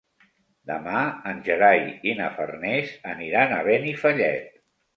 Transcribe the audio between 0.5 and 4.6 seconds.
Demà en Gerai i na Farners aniran a Benifallet.